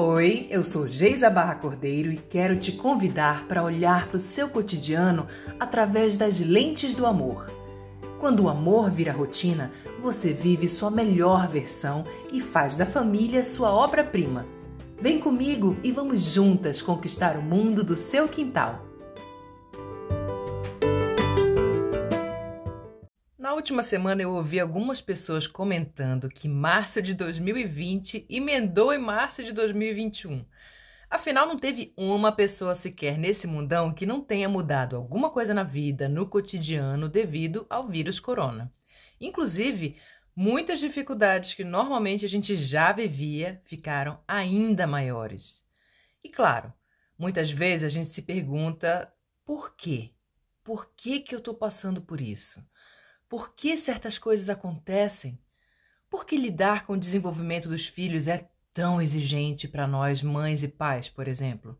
[0.00, 4.48] Oi, eu sou Geisa Barra Cordeiro e quero te convidar para olhar para o seu
[4.48, 5.26] cotidiano
[5.58, 7.50] através das lentes do amor.
[8.20, 13.72] Quando o amor vira rotina, você vive sua melhor versão e faz da família sua
[13.72, 14.46] obra-prima.
[15.00, 18.87] Vem comigo e vamos juntas conquistar o mundo do seu quintal.
[23.58, 29.52] Última semana eu ouvi algumas pessoas comentando que março de 2020 emendou em março de
[29.52, 30.44] 2021.
[31.10, 35.64] Afinal, não teve uma pessoa sequer nesse mundão que não tenha mudado alguma coisa na
[35.64, 38.72] vida, no cotidiano, devido ao vírus corona.
[39.20, 39.96] Inclusive,
[40.36, 45.64] muitas dificuldades que normalmente a gente já vivia ficaram ainda maiores.
[46.22, 46.72] E claro,
[47.18, 49.12] muitas vezes a gente se pergunta
[49.44, 50.12] por quê?
[50.62, 52.64] Por que, que eu estou passando por isso?
[53.28, 55.38] Por que certas coisas acontecem?
[56.08, 60.68] Por que lidar com o desenvolvimento dos filhos é tão exigente para nós, mães e
[60.68, 61.78] pais, por exemplo?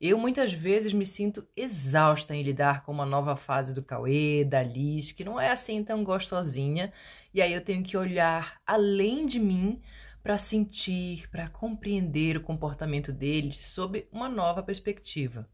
[0.00, 4.62] Eu muitas vezes me sinto exausta em lidar com uma nova fase do Cauê, da
[4.62, 6.90] Liz, que não é assim tão gostosinha,
[7.34, 9.80] e aí eu tenho que olhar além de mim
[10.22, 15.46] para sentir, para compreender o comportamento deles sob uma nova perspectiva.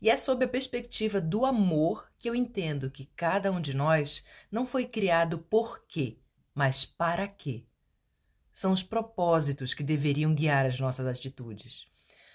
[0.00, 4.24] E é sob a perspectiva do amor que eu entendo que cada um de nós
[4.50, 6.18] não foi criado por quê,
[6.54, 7.64] mas para quê.
[8.52, 11.86] São os propósitos que deveriam guiar as nossas atitudes.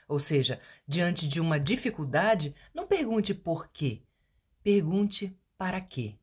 [0.08, 4.04] Ou seja, diante de uma dificuldade, não pergunte por quê,
[4.64, 6.16] pergunte para quê.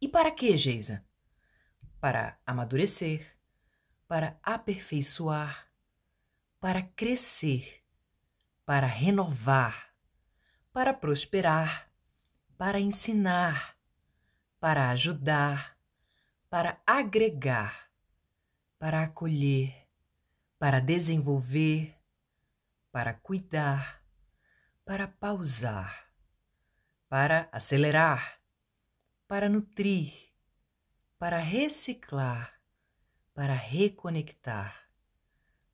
[0.00, 1.02] E para quê, Geisa?
[1.98, 3.34] Para amadurecer,
[4.06, 5.66] para aperfeiçoar,
[6.60, 7.82] para crescer,
[8.66, 9.93] para renovar,
[10.74, 11.88] para prosperar,
[12.56, 13.76] para ensinar,
[14.58, 15.78] para ajudar,
[16.48, 17.92] para agregar,
[18.76, 19.86] para acolher,
[20.58, 21.96] para desenvolver,
[22.90, 24.02] para cuidar,
[24.84, 26.10] para pausar,
[27.08, 28.40] para acelerar,
[29.28, 30.12] para nutrir,
[31.18, 32.58] para reciclar,
[33.32, 34.74] para reconectar,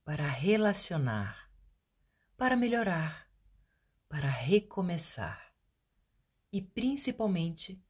[0.05, 1.49] para relacionar,
[2.37, 3.30] para melhorar
[4.11, 5.55] para recomeçar
[6.53, 7.81] e principalmente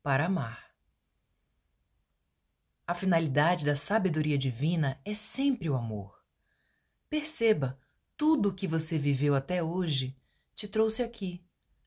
[0.00, 0.70] para amar.
[2.86, 6.22] A finalidade da sabedoria divina é sempre o amor.
[7.10, 7.80] Perceba,
[8.16, 10.16] tudo o que você viveu até hoje
[10.54, 11.44] te trouxe aqui,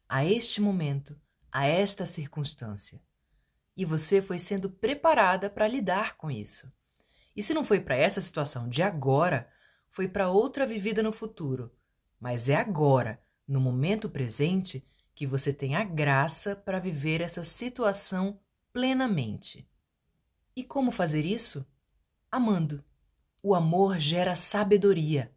[0.09, 1.17] a este momento,
[1.50, 3.01] a esta circunstância.
[3.78, 6.69] E você foi sendo preparada para lidar com isso.
[7.34, 9.50] E se não foi para essa situação de agora,
[9.88, 11.73] foi para outra vivida no futuro.
[12.19, 18.40] Mas é agora, no momento presente, que você tem a graça para viver essa situação
[18.72, 19.68] plenamente.
[20.56, 21.66] E como fazer isso?
[22.32, 22.86] Amando.
[23.42, 25.34] O amor gera sabedoria.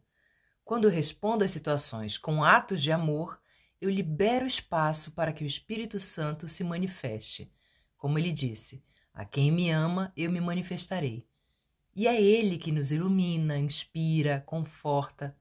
[0.63, 3.41] Quando eu respondo às situações com atos de amor,
[3.81, 7.51] eu libero espaço para que o Espírito Santo se manifeste.
[7.97, 11.27] Como ele disse: A quem me ama, eu me manifestarei.
[11.95, 15.35] E é ele que nos ilumina, inspira, conforta.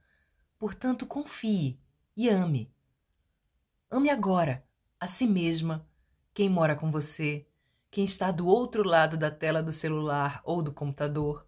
[0.59, 1.82] Portanto, confie
[2.17, 2.73] e ame.
[3.91, 4.65] Ame agora
[4.99, 5.87] a si mesma,
[6.33, 7.47] quem mora com você,
[7.91, 11.47] quem está do outro lado da tela do celular ou do computador,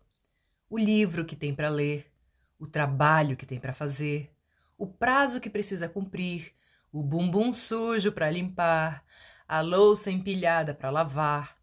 [0.69, 2.13] o livro que tem para ler,
[2.59, 4.35] o trabalho que tem para fazer,
[4.77, 6.53] o prazo que precisa cumprir,
[6.93, 9.05] o bumbum sujo para limpar,
[9.47, 11.57] a louça empilhada para lavar.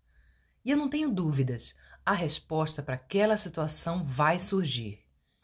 [0.63, 1.75] E eu não tenho dúvidas,
[2.05, 4.99] a resposta para aquela situação vai surgir.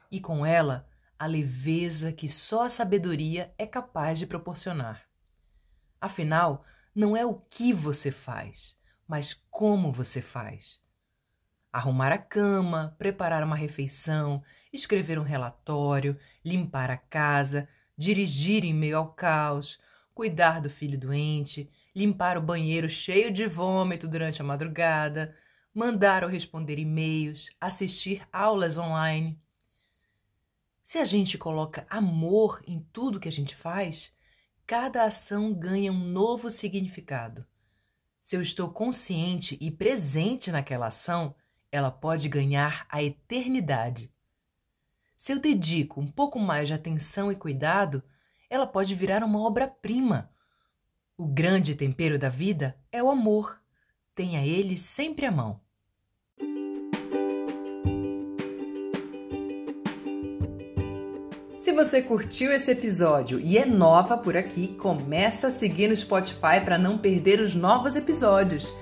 [0.09, 0.87] E com ela,
[1.19, 5.07] a leveza que só a sabedoria é capaz de proporcionar.
[5.99, 6.63] Afinal,
[6.93, 10.81] não é o que você faz, mas como você faz.
[11.71, 17.67] Arrumar a cama, preparar uma refeição, escrever um relatório, limpar a casa,
[17.97, 19.79] dirigir em meio ao caos,
[20.13, 25.35] cuidar do filho doente, limpar o banheiro cheio de vômito durante a madrugada,
[25.73, 29.39] mandar ou responder e-mails, assistir aulas online.
[30.87, 34.15] Se a gente coloca amor em tudo que a gente faz,
[34.65, 37.45] cada ação ganha um novo significado.
[38.21, 41.35] Se eu estou consciente e presente naquela ação,
[41.69, 44.09] ela pode ganhar a eternidade.
[45.17, 48.01] Se eu dedico um pouco mais de atenção e cuidado,
[48.49, 50.31] ela pode virar uma obra-prima.
[51.17, 53.61] O grande tempero da vida é o amor.
[54.15, 55.59] Tenha ele sempre à mão.
[61.67, 66.61] Se você curtiu esse episódio e é nova por aqui, começa a seguir no Spotify
[66.63, 68.73] para não perder os novos episódios.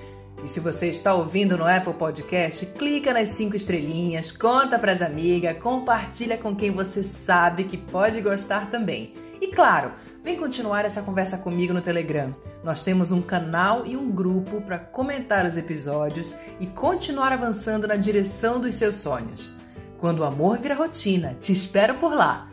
[0.44, 5.02] E se você está ouvindo no Apple Podcast, clica nas cinco estrelinhas, conta para as
[5.02, 9.14] amigas, compartilha com quem você sabe que pode gostar também.
[9.40, 9.90] E claro,
[10.22, 12.32] vem continuar essa conversa comigo no Telegram.
[12.62, 17.96] Nós temos um canal e um grupo para comentar os episódios e continuar avançando na
[17.96, 19.52] direção dos seus sonhos.
[19.98, 22.52] Quando o amor vira rotina, te espero por lá.